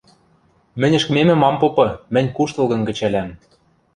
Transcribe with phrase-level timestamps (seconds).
[0.79, 3.27] мӹнь ӹшкӹмемӹм ам попы, мӹнь куштылгым кӹчӓлӓм